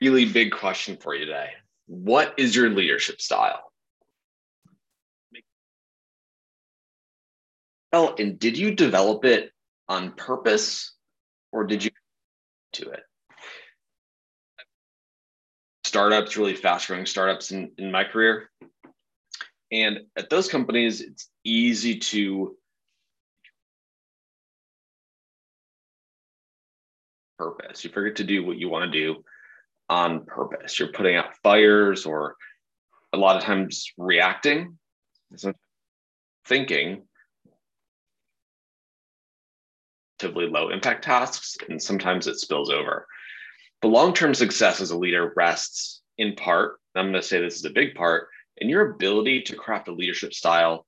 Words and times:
really 0.00 0.24
big 0.24 0.52
question 0.52 0.96
for 0.96 1.14
you 1.14 1.24
today. 1.24 1.50
What 1.86 2.34
is 2.38 2.54
your 2.54 2.70
leadership 2.70 3.20
style? 3.20 3.72
Well, 7.92 8.14
and 8.18 8.38
did 8.38 8.58
you 8.58 8.74
develop 8.74 9.24
it 9.24 9.52
on 9.88 10.12
purpose 10.12 10.94
or 11.52 11.64
did 11.64 11.84
you 11.84 11.90
to 12.72 12.90
it? 12.90 13.02
Startups, 15.84 16.36
really 16.36 16.56
fast 16.56 16.88
growing 16.88 17.06
startups 17.06 17.52
in, 17.52 17.70
in 17.78 17.92
my 17.92 18.02
career. 18.02 18.50
And 19.70 20.00
at 20.16 20.28
those 20.28 20.48
companies, 20.48 21.00
it's 21.00 21.28
easy 21.44 21.98
to 21.98 22.56
purpose. 27.38 27.84
You 27.84 27.90
forget 27.90 28.16
to 28.16 28.24
do 28.24 28.44
what 28.44 28.56
you 28.56 28.68
want 28.68 28.90
to 28.90 28.98
do 28.98 29.24
on 29.88 30.24
purpose. 30.24 30.78
You're 30.78 30.92
putting 30.92 31.16
out 31.16 31.36
fires 31.42 32.06
or 32.06 32.36
a 33.12 33.16
lot 33.16 33.36
of 33.36 33.42
times 33.42 33.92
reacting, 33.96 34.78
thinking 36.46 37.02
relatively 40.24 40.50
low 40.50 40.70
impact 40.70 41.04
tasks, 41.04 41.56
and 41.68 41.82
sometimes 41.82 42.26
it 42.26 42.38
spills 42.38 42.70
over. 42.70 43.06
The 43.82 43.88
long 43.88 44.14
term 44.14 44.34
success 44.34 44.80
as 44.80 44.90
a 44.90 44.98
leader 44.98 45.32
rests 45.36 46.02
in 46.16 46.34
part, 46.34 46.80
I'm 46.94 47.10
going 47.10 47.14
to 47.14 47.22
say 47.22 47.40
this 47.40 47.56
is 47.56 47.64
a 47.64 47.70
big 47.70 47.94
part, 47.94 48.28
in 48.58 48.68
your 48.68 48.92
ability 48.92 49.42
to 49.42 49.56
craft 49.56 49.88
a 49.88 49.92
leadership 49.92 50.32
style 50.32 50.86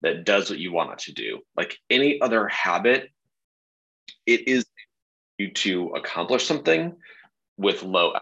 that 0.00 0.24
does 0.24 0.50
what 0.50 0.58
you 0.58 0.72
want 0.72 0.92
it 0.92 0.98
to 1.00 1.12
do. 1.12 1.40
Like 1.56 1.76
any 1.90 2.20
other 2.20 2.48
habit, 2.48 3.10
it 4.26 4.48
is 4.48 4.64
you 5.38 5.52
to 5.52 5.88
accomplish 5.88 6.46
something 6.46 6.96
with 7.56 7.82
low 7.82 8.14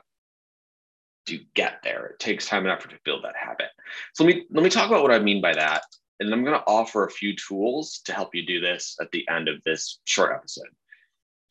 to 1.27 1.39
get 1.55 1.81
there. 1.83 2.07
It 2.07 2.19
takes 2.19 2.47
time 2.47 2.65
and 2.65 2.73
effort 2.73 2.91
to 2.91 2.99
build 3.05 3.25
that 3.25 3.37
habit. 3.37 3.69
So 4.15 4.25
let 4.25 4.37
me 4.37 4.47
let 4.51 4.63
me 4.65 4.71
talk 4.71 4.89
about 4.89 5.03
what 5.03 5.13
I 5.13 5.19
mean 5.19 5.41
by 5.41 5.55
that. 5.55 5.83
And 6.19 6.33
I'm 6.33 6.45
going 6.45 6.59
to 6.59 6.67
offer 6.67 7.05
a 7.05 7.11
few 7.11 7.35
tools 7.35 8.03
to 8.05 8.13
help 8.13 8.35
you 8.35 8.45
do 8.45 8.61
this 8.61 8.97
at 9.01 9.11
the 9.11 9.27
end 9.29 9.49
of 9.49 9.63
this 9.65 10.01
short 10.05 10.33
episode. 10.35 10.69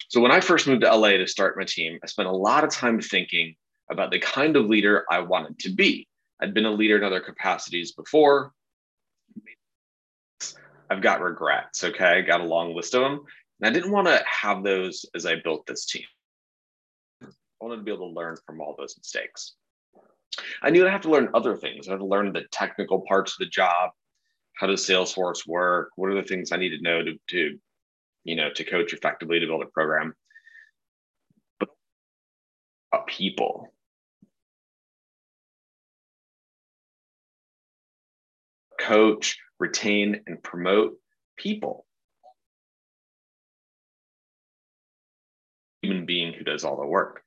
So 0.09 0.22
when 0.22 0.31
I 0.31 0.42
first 0.42 0.67
moved 0.67 0.81
to 0.81 0.95
LA 0.95 1.09
to 1.12 1.28
start 1.28 1.58
my 1.58 1.66
team, 1.66 2.00
I 2.03 2.08
spent 2.08 2.30
a 2.30 2.31
lot 2.31 2.64
of 2.64 2.72
time 2.72 3.02
thinking 3.02 3.56
about 3.90 4.12
the 4.12 4.20
kind 4.20 4.56
of 4.56 4.66
leader 4.66 5.06
I 5.09 5.20
wanted 5.20 5.58
to 5.59 5.73
be. 5.73 6.08
I'd 6.40 6.53
been 6.53 6.66
a 6.66 6.72
leader 6.72 6.97
in 6.97 7.03
other 7.03 7.20
capacities 7.20 7.94
before. 7.94 8.53
I've 10.90 11.02
got 11.02 11.22
regrets. 11.22 11.84
Okay. 11.84 12.06
I 12.06 12.22
got 12.22 12.42
a 12.42 12.45
long 12.45 12.75
list 12.75 12.95
of 12.95 13.02
them. 13.02 13.22
And 13.62 13.70
I 13.70 13.73
didn't 13.73 13.92
want 13.92 14.08
to 14.08 14.23
have 14.25 14.64
those 14.64 15.06
as 15.16 15.25
I 15.25 15.36
built 15.36 15.66
this 15.67 15.86
team. 15.86 16.06
I 17.62 17.66
wanted 17.66 17.78
to 17.78 17.84
be 17.84 17.92
able 17.92 18.10
to 18.10 18.16
learn 18.16 18.38
from 18.46 18.62
all 18.62 18.76
those 18.78 18.98
mistakes. 18.98 19.56
I 20.62 20.70
knew 20.70 20.86
I'd 20.86 20.92
have 20.92 21.02
to 21.02 21.12
learn 21.12 21.30
other 21.34 21.56
things. 21.56 21.88
I 21.88 21.92
had 21.92 22.00
to 22.00 22.06
learn 22.06 22.32
the 22.32 22.46
technical 22.52 23.02
parts 23.08 23.34
of 23.34 23.40
the 23.40 23.48
job. 23.48 23.92
How 24.56 24.68
does 24.68 24.86
Salesforce 24.86 25.48
work? 25.48 25.90
What 25.96 26.10
are 26.10 26.16
the 26.16 26.28
things 26.28 26.52
I 26.52 26.58
need 26.58 26.78
to 26.78 26.82
know 26.82 27.04
to, 27.04 27.14
to 27.30 27.60
you 28.24 28.36
know, 28.36 28.50
to 28.54 28.64
coach 28.64 28.94
effectively 28.94 29.40
to 29.40 29.48
build 29.48 29.64
a 29.64 29.68
program? 29.68 30.14
But 31.60 31.70
people. 33.08 33.74
Coach, 38.80 39.38
retain, 39.60 40.22
and 40.28 40.42
promote 40.42 40.94
people. 41.38 41.86
human 45.82 46.06
being 46.06 46.34
who 46.34 46.44
does 46.44 46.64
all 46.64 46.78
the 46.78 46.86
work. 46.86 47.24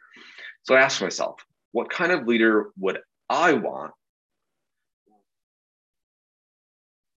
So 0.65 0.75
I 0.75 0.81
asked 0.81 1.03
myself, 1.03 1.41
what 1.73 1.91
kind 1.91 2.13
of 2.13 2.27
leader 2.27 2.71
would 2.79 2.99
I 3.29 3.55
want? 3.55 3.93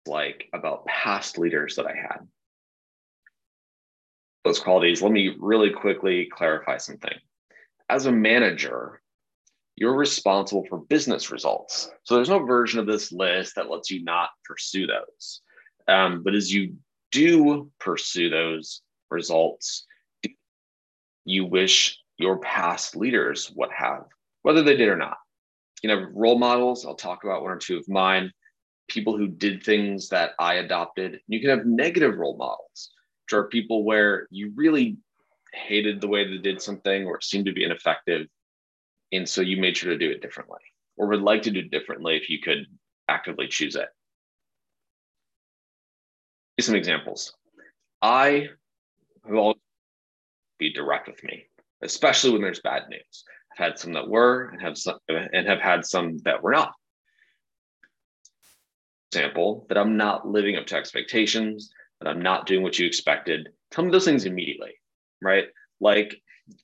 Like 0.06 0.50
about 0.54 0.86
past 0.86 1.38
leaders 1.38 1.76
that 1.76 1.86
I 1.86 1.96
had. 1.96 2.28
Those 4.44 4.60
qualities, 4.60 5.02
let 5.02 5.12
me 5.12 5.36
really 5.40 5.72
quickly 5.72 6.30
clarify 6.32 6.78
something. 6.78 7.14
As 7.90 8.06
a 8.06 8.12
manager, 8.12 9.02
you're 9.76 9.96
responsible 9.96 10.66
for 10.70 10.80
business 10.80 11.32
results. 11.32 11.90
So 12.04 12.16
there's 12.16 12.30
no 12.30 12.46
version 12.46 12.80
of 12.80 12.86
this 12.86 13.12
list 13.12 13.56
that 13.56 13.70
lets 13.70 13.90
you 13.90 14.04
not 14.04 14.30
pursue 14.46 14.88
those. 14.88 15.42
Um, 15.88 16.24
but 16.24 16.36
as 16.36 16.54
you 16.54 16.76
do 17.12 17.72
pursue 17.80 18.30
those 18.30 18.82
results, 19.10 19.86
you 21.26 21.46
wish 21.46 21.98
your 22.24 22.38
past 22.40 22.96
leaders 22.96 23.52
what 23.54 23.70
have, 23.74 24.06
whether 24.44 24.64
they 24.64 24.78
did 24.78 24.88
or 24.88 24.96
not. 24.96 25.18
You 25.84 25.90
know, 25.90 26.08
role 26.14 26.40
models, 26.40 26.86
I'll 26.86 26.96
talk 26.96 27.26
about 27.26 27.44
one 27.44 27.52
or 27.52 27.58
two 27.58 27.78
of 27.78 27.90
mine, 27.90 28.32
people 28.88 29.18
who 29.18 29.28
did 29.28 29.62
things 29.62 30.08
that 30.08 30.32
I 30.40 30.56
adopted. 30.56 31.20
You 31.28 31.42
can 31.42 31.50
have 31.50 31.66
negative 31.66 32.18
role 32.18 32.38
models, 32.38 32.92
which 33.26 33.38
are 33.38 33.50
people 33.50 33.84
where 33.84 34.28
you 34.32 34.54
really 34.56 34.96
hated 35.54 36.00
the 36.00 36.08
way 36.08 36.26
they 36.26 36.38
did 36.38 36.62
something 36.62 37.06
or 37.06 37.18
it 37.18 37.26
seemed 37.26 37.46
to 37.48 37.52
be 37.52 37.66
ineffective. 37.66 38.28
And 39.12 39.28
so 39.28 39.42
you 39.42 39.58
made 39.58 39.76
sure 39.76 39.92
to 39.92 39.98
do 39.98 40.10
it 40.10 40.22
differently 40.22 40.62
or 40.96 41.08
would 41.08 41.22
like 41.22 41.42
to 41.42 41.52
do 41.52 41.60
it 41.60 41.72
differently 41.72 42.16
if 42.16 42.30
you 42.30 42.40
could 42.40 42.66
actively 43.10 43.50
choose 43.50 43.76
it. 43.76 43.90
Some 46.62 46.76
examples. 46.76 47.34
I 48.02 48.48
will 49.28 49.56
be 50.58 50.72
direct 50.72 51.10
with 51.10 51.22
me, 51.26 51.48
especially 51.84 52.32
when 52.32 52.42
there's 52.42 52.62
bad 52.62 52.84
news. 52.90 53.24
I've 53.52 53.66
had 53.66 53.80
some 53.80 53.94
that 53.94 54.08
were 54.08 54.50
and 54.50 54.62
have 54.62 54.78
some 54.78 54.98
and 55.10 55.48
have 55.48 55.60
had 55.60 55.86
some 55.86 56.18
that 56.20 56.42
were 56.42 56.52
not. 56.52 56.74
Example 59.12 59.66
that 59.70 59.78
I'm 59.78 59.96
not 59.96 60.28
living 60.28 60.56
up 60.56 60.66
to 60.68 60.76
expectations, 60.76 61.72
that 62.02 62.10
I'm 62.10 62.22
not 62.22 62.48
doing 62.48 62.64
what 62.64 62.80
you 62.80 62.88
expected. 62.88 63.50
Tell 63.72 63.86
me 63.86 63.92
those 63.92 64.06
things 64.06 64.26
immediately, 64.26 64.72
right? 65.22 65.46
Like 65.80 66.16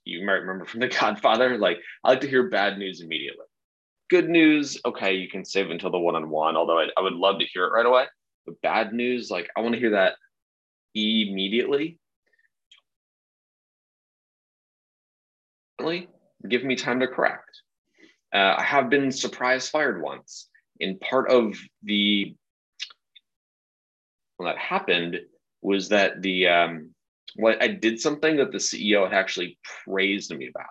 you 0.04 0.26
might 0.26 0.34
remember 0.34 0.66
from 0.66 0.80
The 0.80 0.88
Godfather, 0.88 1.58
like 1.58 1.78
I 2.04 2.10
like 2.10 2.22
to 2.22 2.30
hear 2.30 2.50
bad 2.50 2.78
news 2.78 3.02
immediately. 3.02 3.46
Good 4.10 4.30
news, 4.30 4.80
okay, 4.86 5.14
you 5.14 5.30
can 5.30 5.46
save 5.46 5.70
until 5.70 5.92
the 5.92 6.00
one 6.00 6.16
on 6.16 6.30
one, 6.30 6.58
although 6.58 6.80
I, 6.80 6.88
I 6.98 7.02
would 7.02 7.14
love 7.14 7.40
to 7.40 7.46
hear 7.46 7.66
it 7.66 7.72
right 7.72 7.86
away. 7.86 8.06
But 8.46 8.60
bad 8.62 8.94
news, 8.94 9.30
like 9.30 9.48
I 9.56 9.62
want 9.62 9.76
to 9.76 9.80
hear 9.80 9.92
that 9.92 10.16
immediately 10.96 12.00
give 16.48 16.64
me 16.64 16.76
time 16.76 17.00
to 17.00 17.08
correct. 17.08 17.62
Uh, 18.34 18.56
I 18.58 18.64
have 18.64 18.90
been 18.90 19.12
surprise 19.12 19.70
fired 19.70 20.02
once. 20.02 20.50
And 20.80 21.00
part 21.00 21.30
of 21.30 21.58
the 21.84 22.36
when 24.38 24.48
that 24.48 24.58
happened 24.58 25.18
was 25.62 25.90
that 25.90 26.22
the 26.22 26.48
um, 26.48 26.94
what 27.36 27.62
I 27.62 27.68
did 27.68 28.00
something 28.00 28.38
that 28.38 28.52
the 28.52 28.58
CEO 28.58 29.04
had 29.04 29.14
actually 29.14 29.58
praised 29.86 30.34
me 30.34 30.48
about. 30.48 30.66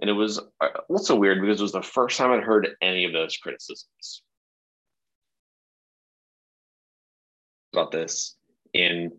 And 0.00 0.08
it 0.08 0.12
was 0.12 0.38
uh, 0.60 0.68
also 0.88 1.16
weird 1.16 1.40
because 1.40 1.58
it 1.58 1.62
was 1.62 1.72
the 1.72 1.82
first 1.82 2.18
time 2.18 2.30
I'd 2.30 2.44
heard 2.44 2.68
any 2.80 3.04
of 3.04 3.12
those 3.12 3.36
criticisms 3.36 4.22
about 7.72 7.90
this 7.90 8.37
in 8.78 9.12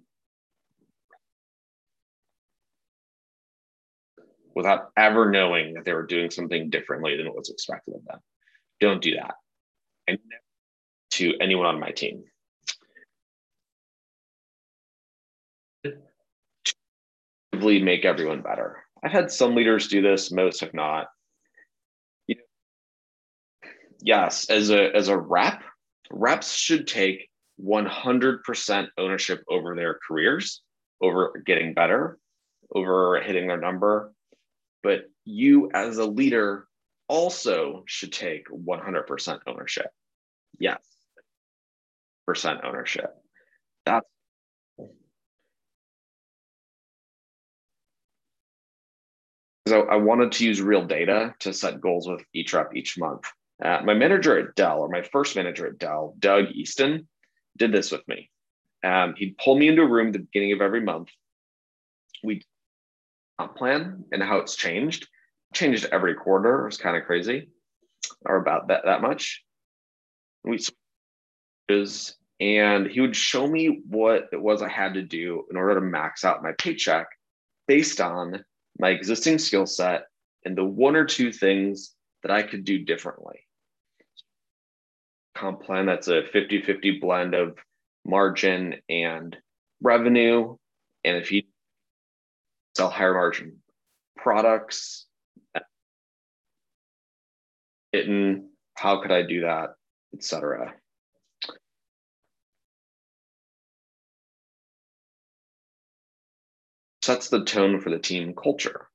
without 4.56 4.92
ever 4.98 5.30
knowing 5.30 5.74
that 5.74 5.86
they 5.86 5.94
were 5.94 6.06
doing 6.06 6.30
something 6.30 6.70
differently 6.70 7.16
than 7.16 7.28
what 7.28 7.38
was 7.38 7.50
expected 7.50 7.96
of 7.96 8.06
them. 8.06 8.20
Don't 8.80 9.02
do 9.02 9.16
that. 9.16 9.36
And 10.08 10.18
to 11.12 11.34
anyone 11.40 11.66
on 11.66 11.80
my 11.80 11.92
team. 11.92 12.24
Make 17.54 18.06
everyone 18.06 18.42
better. 18.42 18.78
I've 19.04 19.12
had 19.12 19.32
some 19.32 19.54
leaders 19.54 19.88
do 19.90 20.02
this, 20.02 20.32
most 20.32 20.62
have 20.62 20.74
not. 20.74 21.08
yes, 24.02 24.50
as 24.50 24.70
a 24.70 24.96
as 24.96 25.10
a 25.10 25.18
rep, 25.18 25.62
reps 26.12 26.54
should 26.54 26.88
take 26.88 27.30
100% 27.64 28.88
ownership 28.98 29.44
over 29.50 29.76
their 29.76 30.00
careers, 30.08 30.62
over 31.02 31.42
getting 31.46 31.74
better, 31.74 32.18
over 32.74 33.22
hitting 33.22 33.48
their 33.48 33.60
number. 33.60 34.14
But 34.84 35.06
you, 35.26 35.70
as 35.74 35.98
a 35.98 36.06
leader, 36.06 36.68
also 37.08 37.84
should 37.86 38.14
take 38.14 38.48
100% 38.48 39.40
ownership. 39.48 39.88
Yes, 40.60 40.84
percent 42.26 42.60
ownership. 42.64 43.12
That's 43.86 44.08
so 49.68 49.84
I 49.84 49.98
wanted 49.98 50.32
to 50.34 50.46
use 50.46 50.62
real 50.62 50.86
data 50.86 51.36
to 51.40 51.54
set 51.54 51.80
goals 51.80 52.08
with 52.08 52.24
each 52.34 52.54
rep 52.54 52.76
each 52.76 52.98
month. 52.98 53.26
Uh, 53.64 53.82
my 53.84 53.94
manager 53.94 54.38
at 54.40 54.56
Dell, 54.56 54.80
or 54.80 54.90
my 54.90 55.02
first 55.02 55.36
manager 55.36 55.68
at 55.68 55.78
Dell, 55.78 56.16
Doug 56.20 56.46
Easton, 56.52 57.08
did 57.60 57.72
this 57.72 57.92
with 57.92 58.08
me. 58.08 58.32
Um, 58.84 59.14
he'd 59.18 59.38
pull 59.38 59.58
me 59.58 59.68
into 59.68 59.84
a 59.84 59.88
room 59.88 60.08
at 60.08 60.14
the 60.14 60.20
beginning 60.20 60.54
of 60.54 60.62
every 60.62 60.82
month 60.82 61.10
we 62.24 62.44
plan 63.56 64.04
and 64.12 64.22
how 64.22 64.38
it's 64.38 64.56
changed. 64.56 65.08
Changed 65.54 65.86
every 65.92 66.16
quarter. 66.16 66.62
It 66.62 66.66
was 66.66 66.78
kind 66.78 66.96
of 66.96 67.06
crazy, 67.06 67.50
or 68.26 68.36
about 68.36 68.68
that 68.68 68.86
that 68.86 69.02
much. 69.02 69.44
We 70.44 70.60
is 71.70 72.16
and 72.40 72.88
he 72.88 73.02
would 73.02 73.16
show 73.16 73.48
me 73.48 73.82
what 73.88 74.30
it 74.32 74.42
was 74.42 74.62
I 74.62 74.70
had 74.70 74.94
to 74.94 75.02
do 75.02 75.46
in 75.50 75.58
order 75.58 75.76
to 75.76 75.82
max 75.82 76.24
out 76.24 76.44
my 76.44 76.52
paycheck 76.58 77.08
based 77.68 78.00
on 78.00 78.44
my 78.78 78.90
existing 78.90 79.40
skill 79.40 79.66
set 79.66 80.04
and 80.46 80.58
the 80.58 80.64
one 80.64 80.96
or 80.96 81.06
two 81.06 81.32
things 81.32 81.94
that 82.24 82.32
I 82.32 82.44
could 82.44 82.64
do 82.64 82.80
differently. 82.86 83.40
Comp 85.40 85.64
plan 85.64 85.86
that's 85.86 86.10
a 86.10 86.24
50 86.34 86.64
50 86.64 87.00
blend 87.00 87.34
of 87.34 87.58
margin 88.06 88.76
and 88.90 89.38
revenue. 89.82 90.58
And 91.06 91.16
if 91.16 91.32
you 91.32 91.44
sell 92.76 92.90
higher 92.90 93.14
margin 93.14 93.62
products, 94.18 95.06
in 97.94 98.50
how 98.76 99.02
could 99.02 99.12
I 99.12 99.22
do 99.22 99.42
that, 99.42 99.76
etc. 100.14 100.74
Sets 107.02 107.30
the 107.30 107.46
tone 107.46 107.80
for 107.80 107.90
the 107.90 108.00
team 108.00 108.34
culture. 108.36 108.89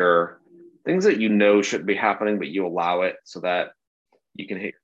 Or 0.00 0.40
things 0.84 1.04
that 1.04 1.20
you 1.20 1.28
know 1.28 1.62
shouldn't 1.62 1.86
be 1.86 1.94
happening, 1.94 2.38
but 2.38 2.48
you 2.48 2.66
allow 2.66 3.02
it 3.02 3.16
so 3.24 3.40
that 3.40 3.70
you 4.34 4.46
can 4.46 4.60
hit 4.60 4.74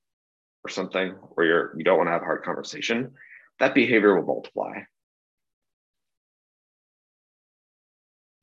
or 0.65 0.71
something, 0.71 1.15
or 1.37 1.45
you're 1.45 1.75
you 1.77 1.85
don't 1.85 1.99
want 1.99 2.09
to 2.09 2.13
have 2.13 2.23
a 2.23 2.27
hard 2.27 2.45
conversation. 2.45 3.13
That 3.61 3.75
behavior 3.75 4.17
will 4.17 4.27
multiply. 4.27 4.81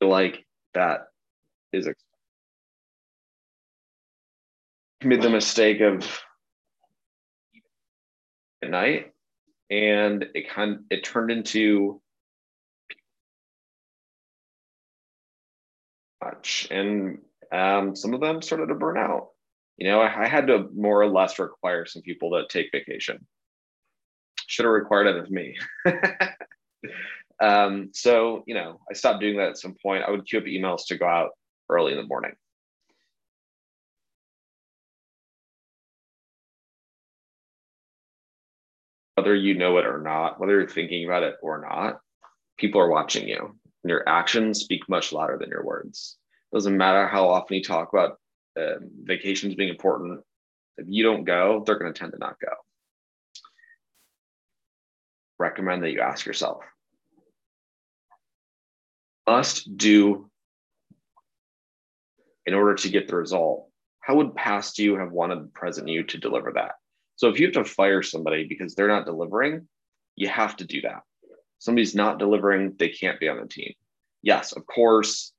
like 0.02 0.46
that 0.74 1.08
is 1.72 1.88
a 1.88 1.94
made 5.04 5.22
the 5.22 5.30
mistake 5.30 5.82
of 5.82 6.22
at 8.62 8.70
night 8.70 9.12
and 9.72 10.28
it 10.36 10.50
kind 10.50 10.80
it 10.92 11.04
turned 11.04 11.32
into 11.32 12.02
much. 16.24 16.68
And 16.72 17.20
um, 17.52 17.96
some 17.96 18.14
of 18.14 18.22
them 18.22 18.42
started 18.42 18.68
to 18.68 18.76
burn 18.76 18.98
out. 18.98 19.30
You 19.78 19.90
know 19.90 20.00
I, 20.00 20.26
I 20.26 20.28
had 20.28 20.48
to 20.48 20.70
more 20.76 21.02
or 21.02 21.08
less 21.08 21.40
require 21.40 21.86
some 21.86 22.02
people 22.04 22.32
to 22.32 22.48
take 22.48 22.72
vacation. 22.72 23.26
Should 24.48 24.66
have 24.66 24.74
required 24.74 25.08
it 25.08 25.18
of 25.18 25.32
me. 25.32 25.58
Um, 27.42 27.90
so 27.92 28.44
you 28.46 28.54
know 28.54 28.80
i 28.90 28.94
stopped 28.94 29.20
doing 29.20 29.38
that 29.38 29.50
at 29.50 29.58
some 29.58 29.76
point. 29.82 30.04
I 30.08 30.12
would 30.12 30.28
queue 30.28 30.40
up 30.40 30.46
emails 30.46 30.86
to 30.88 30.98
go 30.98 31.08
out 31.08 31.32
early 31.70 31.92
in 31.92 31.98
the 31.98 32.06
morning. 32.06 32.34
Whether 39.16 39.36
you 39.36 39.56
know 39.56 39.78
it 39.80 39.86
or 39.88 40.00
not, 40.00 40.40
whether 40.40 40.54
you're 40.54 40.70
thinking 40.70 41.06
about 41.06 41.24
it 41.24 41.36
or 41.42 41.62
not, 41.68 42.00
people 42.58 42.80
are 42.80 42.90
watching 42.90 43.28
you. 43.28 43.56
And 43.84 43.90
your 43.90 44.08
actions 44.08 44.60
speak 44.60 44.88
much 44.88 45.12
louder 45.12 45.38
than 45.40 45.50
your 45.50 45.66
words. 45.66 46.18
It 46.52 46.56
doesn't 46.56 46.78
matter 46.78 47.08
how 47.08 47.30
often 47.30 47.58
you 47.58 47.64
talk 47.64 47.94
about 47.94 48.20
um, 48.60 48.92
vacations 49.04 49.56
being 49.56 49.70
important. 49.70 50.22
If 50.78 50.86
you 50.88 51.04
don't 51.04 51.24
go, 51.24 51.64
they're 51.66 51.80
going 51.80 51.94
to 51.94 51.98
tend 51.98 52.12
to 52.14 52.20
not 52.20 52.40
go. 52.40 52.52
Recommend 55.40 55.84
that 55.84 55.92
you 55.92 56.02
ask 56.02 56.26
yourself 56.26 56.64
must 59.28 59.78
do 59.78 60.30
in 62.46 62.54
order 62.54 62.76
to 62.76 62.90
get 62.90 63.08
the 63.08 63.16
result. 63.16 63.70
How 64.00 64.16
would 64.16 64.36
past 64.36 64.80
you 64.80 64.98
have 64.98 65.12
wanted 65.12 65.54
present 65.54 65.88
you 65.88 66.04
to 66.04 66.18
deliver 66.18 66.52
that? 66.54 66.72
So 67.16 67.30
if 67.30 67.40
you 67.40 67.46
have 67.46 67.54
to 67.54 67.64
fire 67.64 68.02
somebody 68.02 68.46
because 68.48 68.74
they're 68.74 68.88
not 68.88 69.06
delivering, 69.06 69.68
you 70.16 70.28
have 70.28 70.58
to 70.58 70.66
do 70.66 70.82
that. 70.82 71.02
Somebody's 71.62 71.94
not 71.94 72.18
delivering, 72.18 72.74
they 72.80 72.90
can't 72.90 73.20
be 73.20 73.30
on 73.30 73.40
the 73.40 73.48
team. 73.48 73.74
Yes, 74.24 74.52
of 74.52 74.66
course. 74.66 75.32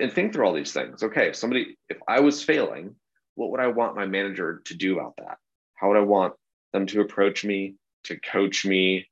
And 0.00 0.10
think 0.10 0.32
through 0.32 0.46
all 0.46 0.54
these 0.54 0.72
things. 0.72 1.02
Okay, 1.02 1.28
if 1.28 1.36
somebody, 1.36 1.76
if 1.90 1.98
I 2.08 2.20
was 2.20 2.42
failing, 2.42 2.96
what 3.34 3.50
would 3.50 3.60
I 3.60 3.66
want 3.66 3.94
my 3.94 4.06
manager 4.06 4.62
to 4.64 4.74
do 4.74 4.98
about 4.98 5.12
that? 5.18 5.36
How 5.74 5.88
would 5.88 5.98
I 5.98 6.04
want 6.04 6.32
them 6.72 6.86
to 6.86 7.02
approach 7.02 7.44
me, 7.44 7.74
to 8.04 8.18
coach 8.18 8.64
me, 8.64 9.10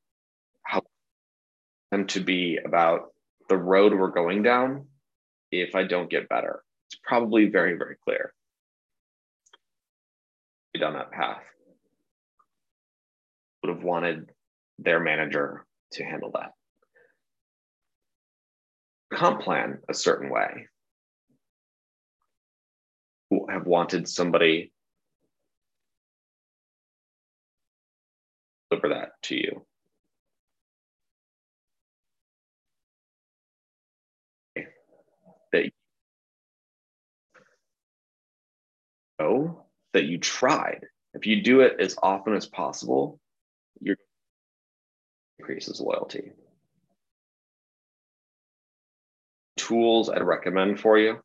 how 0.62 0.80
them 1.90 2.06
to 2.06 2.20
be 2.20 2.58
about 2.64 3.12
the 3.50 3.58
road 3.58 3.92
we're 3.92 4.08
going 4.08 4.42
down 4.42 4.86
if 5.52 5.74
I 5.74 5.82
don't 5.82 6.08
get 6.08 6.30
better? 6.30 6.62
It's 6.88 6.98
probably 7.04 7.50
very, 7.50 7.76
very 7.76 7.96
clear 8.02 8.32
down 10.78 10.94
that 10.94 11.10
path 11.10 11.42
would 13.62 13.74
have 13.74 13.84
wanted 13.84 14.30
their 14.82 15.00
manager 15.00 15.66
to 15.92 16.04
handle 16.04 16.30
that. 16.34 16.52
Comp 19.12 19.42
plan 19.42 19.78
a 19.88 19.94
certain 19.94 20.30
way. 20.30 20.66
Have 23.48 23.66
wanted 23.66 24.08
somebody 24.08 24.72
deliver 28.70 28.88
that 28.88 29.12
to 29.22 29.34
you. 29.36 29.66
That 35.52 35.64
you 35.64 35.70
know 39.18 39.64
that 39.92 40.04
you 40.04 40.18
tried. 40.18 40.84
If 41.14 41.26
you 41.26 41.42
do 41.42 41.60
it 41.60 41.80
as 41.80 41.96
often 42.00 42.34
as 42.34 42.46
possible, 42.46 43.18
increases 45.40 45.80
loyalty. 45.80 46.32
Tools 49.56 50.10
I'd 50.10 50.22
recommend 50.22 50.80
for 50.80 50.98
you. 50.98 51.18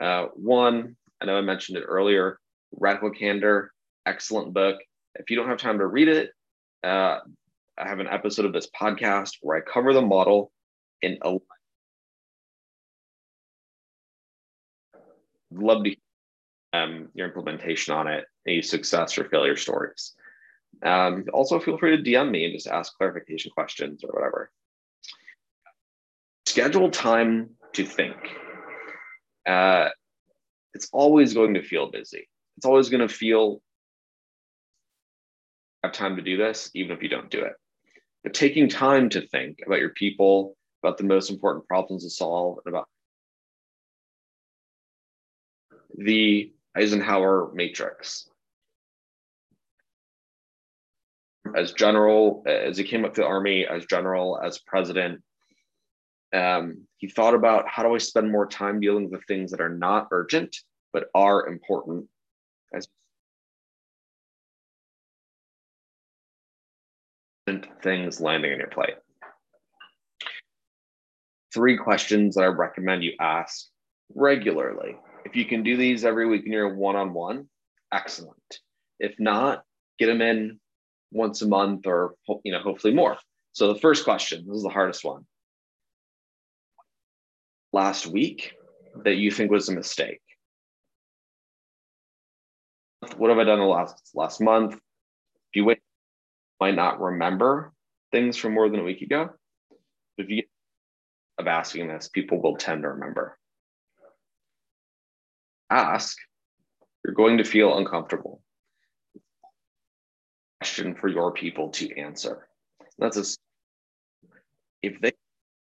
Uh, 0.00 0.26
one, 0.34 0.96
I 1.20 1.24
know 1.24 1.38
I 1.38 1.40
mentioned 1.40 1.78
it 1.78 1.84
earlier, 1.86 2.38
Radical 2.72 3.10
Candor, 3.10 3.72
excellent 4.04 4.52
book. 4.52 4.76
If 5.14 5.30
you 5.30 5.36
don't 5.36 5.48
have 5.48 5.58
time 5.58 5.78
to 5.78 5.86
read 5.86 6.08
it, 6.08 6.30
uh, 6.82 7.20
I 7.78 7.88
have 7.88 8.00
an 8.00 8.08
episode 8.08 8.44
of 8.44 8.52
this 8.52 8.68
podcast 8.78 9.36
where 9.40 9.56
I 9.56 9.60
cover 9.60 9.94
the 9.94 10.02
model 10.02 10.52
in 11.00 11.18
a 11.22 11.36
love 15.50 15.84
to 15.84 15.96
um, 16.72 17.08
your 17.14 17.28
implementation 17.28 17.94
on 17.94 18.08
it, 18.08 18.24
any 18.46 18.60
success 18.62 19.16
or 19.16 19.24
failure 19.28 19.56
stories. 19.56 20.14
Um, 20.84 21.24
also, 21.32 21.58
feel 21.58 21.78
free 21.78 21.96
to 21.96 22.02
DM 22.02 22.30
me 22.30 22.44
and 22.44 22.54
just 22.54 22.66
ask 22.66 22.96
clarification 22.96 23.50
questions 23.50 24.04
or 24.04 24.10
whatever. 24.12 24.50
Schedule 26.46 26.90
time 26.90 27.50
to 27.72 27.84
think. 27.84 28.16
Uh, 29.46 29.88
it's 30.74 30.88
always 30.92 31.32
going 31.32 31.54
to 31.54 31.62
feel 31.62 31.90
busy. 31.90 32.28
It's 32.56 32.66
always 32.66 32.90
going 32.90 33.06
to 33.06 33.12
feel 33.12 33.62
have 35.84 35.92
time 35.92 36.16
to 36.16 36.22
do 36.22 36.36
this, 36.36 36.70
even 36.74 36.96
if 36.96 37.02
you 37.02 37.08
don't 37.08 37.30
do 37.30 37.40
it. 37.40 37.52
But 38.22 38.34
taking 38.34 38.68
time 38.68 39.08
to 39.10 39.26
think 39.28 39.58
about 39.66 39.80
your 39.80 39.90
people, 39.90 40.56
about 40.82 40.96
the 40.96 41.04
most 41.04 41.30
important 41.30 41.68
problems 41.68 42.04
to 42.04 42.10
solve, 42.10 42.58
and 42.64 42.74
about 42.74 42.88
the 45.96 46.52
Eisenhower 46.74 47.50
matrix. 47.54 48.28
As 51.54 51.72
general, 51.72 52.42
as 52.46 52.76
he 52.78 52.84
came 52.84 53.04
up 53.04 53.14
to 53.14 53.20
the 53.20 53.26
army, 53.26 53.66
as 53.66 53.84
general, 53.86 54.40
as 54.42 54.58
president, 54.58 55.22
um, 56.34 56.86
he 56.96 57.08
thought 57.08 57.34
about 57.34 57.68
how 57.68 57.82
do 57.82 57.94
I 57.94 57.98
spend 57.98 58.32
more 58.32 58.46
time 58.46 58.80
dealing 58.80 59.10
with 59.10 59.24
things 59.26 59.50
that 59.50 59.60
are 59.60 59.68
not 59.68 60.08
urgent 60.10 60.56
but 60.94 61.08
are 61.12 61.48
important 61.48 62.06
as 62.72 62.88
things 67.82 68.20
landing 68.20 68.52
on 68.52 68.58
your 68.58 68.68
plate. 68.68 68.94
Three 71.52 71.76
questions 71.76 72.36
that 72.36 72.42
I 72.42 72.46
recommend 72.46 73.04
you 73.04 73.12
ask 73.20 73.66
regularly 74.14 74.96
if 75.24 75.34
you 75.34 75.44
can 75.44 75.62
do 75.62 75.76
these 75.76 76.04
every 76.04 76.26
week 76.26 76.44
and 76.44 76.52
you're 76.52 76.74
one 76.74 76.96
on 76.96 77.12
one, 77.12 77.48
excellent. 77.92 78.60
If 79.00 79.18
not, 79.18 79.64
get 79.98 80.06
them 80.06 80.22
in 80.22 80.60
once 81.14 81.40
a 81.40 81.48
month 81.48 81.86
or 81.86 82.14
you 82.44 82.52
know 82.52 82.60
hopefully 82.60 82.92
more. 82.92 83.16
So 83.52 83.72
the 83.72 83.80
first 83.80 84.04
question, 84.04 84.44
this 84.46 84.56
is 84.56 84.62
the 84.62 84.68
hardest 84.68 85.04
one. 85.04 85.24
Last 87.72 88.06
week 88.06 88.52
that 89.04 89.16
you 89.16 89.30
think 89.30 89.50
was 89.50 89.68
a 89.68 89.72
mistake. 89.72 90.20
what 93.16 93.30
have 93.30 93.38
I 93.38 93.44
done 93.44 93.58
the 93.58 93.64
last 93.64 94.10
last 94.14 94.40
month? 94.40 94.74
If 94.74 94.80
you 95.56 95.64
wait, 95.64 95.80
might 96.60 96.74
not 96.74 97.00
remember 97.00 97.72
things 98.12 98.36
from 98.36 98.54
more 98.54 98.68
than 98.68 98.80
a 98.80 98.84
week 98.84 99.02
ago. 99.02 99.30
If 100.18 100.28
you 100.30 100.44
of 101.38 101.46
asking 101.46 101.88
this, 101.88 102.08
people 102.08 102.40
will 102.40 102.56
tend 102.56 102.82
to 102.82 102.90
remember. 102.90 103.36
Ask, 105.70 106.16
you're 107.04 107.14
going 107.14 107.38
to 107.38 107.44
feel 107.44 107.76
uncomfortable. 107.76 108.40
Question 110.64 110.94
for 110.94 111.08
your 111.08 111.30
people 111.30 111.68
to 111.72 111.94
answer. 112.00 112.48
That's 112.96 113.18
a 113.18 113.24
if 114.82 114.98
they 114.98 115.12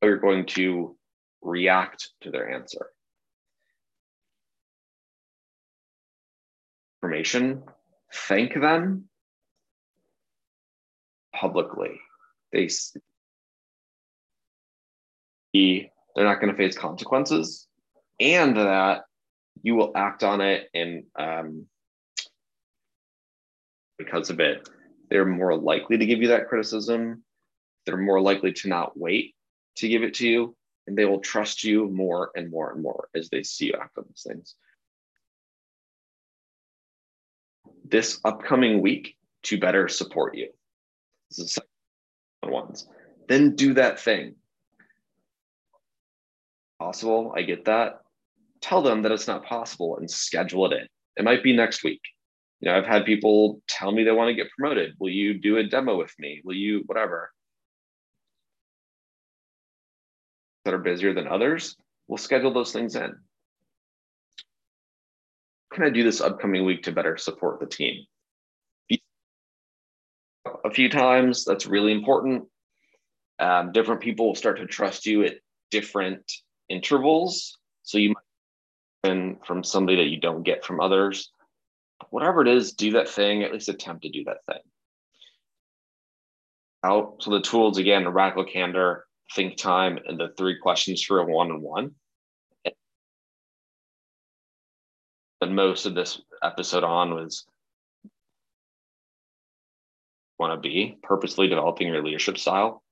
are 0.02 0.18
going 0.18 0.44
to 0.48 0.94
react 1.40 2.10
to 2.20 2.30
their 2.30 2.50
answer. 2.50 2.90
Information, 7.02 7.62
thank 8.12 8.52
them 8.52 9.08
publicly. 11.34 11.98
They 12.52 12.68
they're 15.54 15.88
not 16.26 16.42
going 16.42 16.52
to 16.52 16.58
face 16.58 16.76
consequences, 16.76 17.68
and 18.20 18.54
that 18.58 19.04
you 19.62 19.76
will 19.76 19.92
act 19.94 20.22
on 20.22 20.42
it 20.42 20.68
and 20.74 21.04
um, 21.18 21.68
because 23.98 24.30
of 24.30 24.40
it, 24.40 24.68
they're 25.10 25.24
more 25.24 25.56
likely 25.56 25.98
to 25.98 26.06
give 26.06 26.20
you 26.20 26.28
that 26.28 26.48
criticism. 26.48 27.22
They're 27.86 27.96
more 27.96 28.20
likely 28.20 28.52
to 28.52 28.68
not 28.68 28.98
wait 28.98 29.34
to 29.76 29.88
give 29.88 30.02
it 30.02 30.14
to 30.14 30.28
you, 30.28 30.56
and 30.86 30.96
they 30.96 31.04
will 31.04 31.20
trust 31.20 31.64
you 31.64 31.88
more 31.90 32.30
and 32.34 32.50
more 32.50 32.72
and 32.72 32.82
more 32.82 33.08
as 33.14 33.28
they 33.28 33.42
see 33.42 33.66
you 33.66 33.74
act 33.80 33.98
on 33.98 34.04
these 34.08 34.24
things. 34.26 34.54
This 37.84 38.20
upcoming 38.24 38.80
week 38.80 39.16
to 39.44 39.58
better 39.58 39.88
support 39.88 40.36
you. 40.36 40.48
This 41.30 41.38
is 41.38 41.58
ones. 42.42 42.86
Then 43.28 43.56
do 43.56 43.74
that 43.74 44.00
thing. 44.00 44.36
Possible, 46.78 47.32
I 47.36 47.42
get 47.42 47.64
that. 47.66 48.00
Tell 48.60 48.82
them 48.82 49.02
that 49.02 49.12
it's 49.12 49.26
not 49.26 49.44
possible 49.44 49.98
and 49.98 50.10
schedule 50.10 50.70
it 50.70 50.72
in. 50.72 50.86
It 51.16 51.24
might 51.24 51.42
be 51.42 51.54
next 51.54 51.84
week. 51.84 52.00
You 52.61 52.70
know, 52.70 52.78
I've 52.78 52.87
had 52.87 53.04
people 53.04 53.61
tell 53.68 53.92
me 53.92 54.04
they 54.04 54.12
want 54.12 54.28
to 54.28 54.34
get 54.34 54.50
promoted. 54.56 54.94
Will 54.99 55.11
you 55.11 55.38
do 55.38 55.58
a 55.58 55.64
demo 55.64 55.99
with 55.99 56.14
me? 56.18 56.40
Will 56.44 56.54
you, 56.54 56.82
whatever? 56.87 57.30
That 60.64 60.75
are 60.75 60.78
busier 60.78 61.12
than 61.12 61.28
others, 61.28 61.76
we'll 62.08 62.16
schedule 62.16 62.52
those 62.52 62.73
things 62.73 62.96
in. 62.96 63.14
Can 65.73 65.84
I 65.84 65.90
do 65.90 66.04
this 66.04 66.20
upcoming 66.20 66.64
week 66.64 66.84
to 66.84 66.92
better 66.92 67.16
support 67.16 67.61
the 67.61 67.66
team? 67.66 68.04
A 70.64 70.70
few 70.70 70.88
times, 70.88 71.44
that's 71.44 71.66
really 71.66 71.92
important. 71.92 72.44
Um, 73.38 73.73
different 73.73 74.00
people 74.00 74.28
will 74.28 74.34
start 74.34 74.58
to 74.58 74.66
trust 74.66 75.04
you 75.04 75.25
at 75.25 75.34
different 75.70 76.23
intervals. 76.70 77.58
So 77.82 77.99
you 77.99 78.14
might 78.14 79.37
from 79.44 79.62
somebody 79.62 79.99
that 79.99 80.08
you 80.08 80.18
don't 80.18 80.44
get 80.44 80.64
from 80.64 80.80
others 80.80 81.30
whatever 82.11 82.42
it 82.42 82.49
is, 82.49 82.73
do 82.73 82.92
that 82.92 83.08
thing, 83.08 83.42
at 83.42 83.52
least 83.52 83.68
attempt 83.68 84.02
to 84.02 84.11
do 84.11 84.25
that 84.25 84.44
thing. 84.46 84.62
Out. 86.84 87.16
So 87.20 87.30
the 87.30 87.40
tools 87.40 87.78
again, 87.78 88.06
radical 88.06 88.44
candor, 88.44 89.06
think 89.34 89.56
time, 89.56 89.99
and 90.06 90.20
the 90.20 90.28
three 90.37 90.58
questions 90.58 91.02
for 91.02 91.18
a 91.18 91.25
one-on-one. 91.25 91.92
And 95.40 95.56
most 95.56 95.87
of 95.87 95.94
this 95.94 96.20
episode 96.42 96.84
on 96.84 97.14
was 97.14 97.46
want 100.38 100.52
to 100.52 100.68
be 100.68 100.96
purposely 101.02 101.49
developing 101.49 101.88
your 101.88 102.04
leadership 102.04 102.38
style 102.38 102.83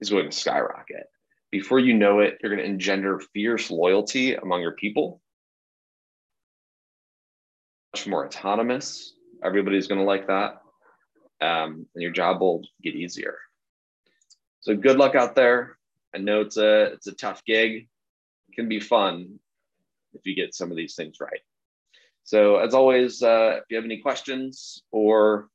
is 0.00 0.10
going 0.10 0.30
to 0.30 0.36
skyrocket. 0.36 1.06
Before 1.50 1.78
you 1.78 1.94
know 1.94 2.20
it, 2.20 2.38
you're 2.42 2.54
going 2.54 2.64
to 2.64 2.70
engender 2.70 3.20
fierce 3.32 3.70
loyalty 3.70 4.34
among 4.34 4.60
your 4.60 4.72
people. 4.72 5.20
Much 7.94 8.06
more 8.06 8.26
autonomous. 8.26 9.14
Everybody's 9.42 9.86
going 9.86 10.00
to 10.00 10.06
like 10.06 10.26
that. 10.26 10.60
Um, 11.40 11.86
and 11.94 12.02
your 12.02 12.10
job 12.10 12.40
will 12.40 12.62
get 12.82 12.94
easier. 12.94 13.38
So 14.60 14.74
good 14.74 14.96
luck 14.96 15.14
out 15.14 15.34
there. 15.34 15.76
I 16.14 16.18
know 16.18 16.40
it's 16.40 16.56
a 16.56 16.92
it's 16.92 17.06
a 17.06 17.12
tough 17.12 17.44
gig. 17.44 17.88
It 18.48 18.54
can 18.54 18.68
be 18.68 18.80
fun 18.80 19.38
if 20.14 20.24
you 20.24 20.34
get 20.34 20.54
some 20.54 20.70
of 20.70 20.76
these 20.76 20.94
things 20.94 21.16
right. 21.20 21.40
So 22.22 22.56
as 22.56 22.72
always, 22.72 23.22
uh, 23.22 23.58
if 23.58 23.64
you 23.68 23.76
have 23.76 23.84
any 23.84 23.98
questions 23.98 24.82
or 24.90 25.48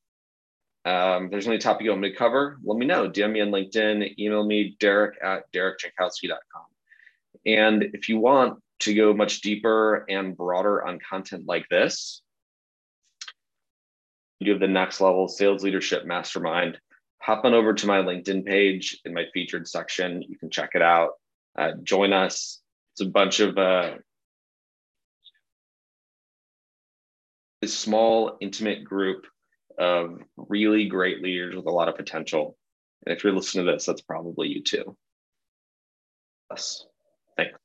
um, 0.85 1.29
there's 1.29 1.47
any 1.47 1.57
topic 1.57 1.83
you 1.83 1.91
want 1.91 2.01
me 2.01 2.11
to 2.11 2.15
cover, 2.15 2.57
let 2.63 2.77
me 2.77 2.85
know. 2.85 3.09
DM 3.09 3.33
me 3.33 3.41
on 3.41 3.49
LinkedIn, 3.49 4.17
email 4.17 4.45
me, 4.45 4.77
derek 4.79 5.17
at 5.21 5.51
derekjankowski.com. 5.51 6.63
And 7.45 7.83
if 7.93 8.07
you 8.09 8.19
want 8.19 8.59
to 8.81 8.93
go 8.93 9.13
much 9.13 9.41
deeper 9.41 10.05
and 10.09 10.35
broader 10.35 10.85
on 10.85 10.99
content 10.99 11.45
like 11.45 11.67
this, 11.69 12.21
you 14.39 14.51
have 14.51 14.61
the 14.61 14.67
next 14.67 15.01
level 15.01 15.27
sales 15.27 15.63
leadership 15.63 16.05
mastermind. 16.05 16.79
Hop 17.21 17.43
on 17.43 17.53
over 17.53 17.73
to 17.73 17.87
my 17.87 17.97
LinkedIn 17.97 18.45
page 18.45 18.99
in 19.03 19.13
my 19.13 19.25
featured 19.33 19.67
section. 19.67 20.21
You 20.21 20.37
can 20.37 20.49
check 20.49 20.71
it 20.75 20.81
out. 20.81 21.11
Uh, 21.57 21.71
join 21.83 22.13
us. 22.13 22.61
It's 22.93 23.01
a 23.01 23.05
bunch 23.05 23.41
of 23.41 23.57
uh, 23.57 23.95
a 27.61 27.67
small, 27.67 28.37
intimate 28.39 28.85
group 28.85 29.25
of 29.79 30.19
really 30.37 30.85
great 30.85 31.23
leaders 31.23 31.55
with 31.55 31.65
a 31.65 31.71
lot 31.71 31.87
of 31.87 31.95
potential. 31.95 32.57
And 33.05 33.15
if 33.15 33.23
you're 33.23 33.33
listening 33.33 33.65
to 33.65 33.71
this, 33.71 33.85
that's 33.85 34.01
probably 34.01 34.49
you 34.49 34.61
too. 34.61 34.95
Yes. 36.51 36.85
Thanks. 37.37 37.57